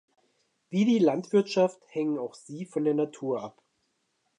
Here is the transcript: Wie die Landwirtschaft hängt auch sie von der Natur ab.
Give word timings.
Wie 0.71 0.85
die 0.85 0.97
Landwirtschaft 0.97 1.83
hängt 1.93 2.17
auch 2.17 2.33
sie 2.33 2.65
von 2.65 2.83
der 2.85 2.95
Natur 2.95 3.43
ab. 3.43 3.61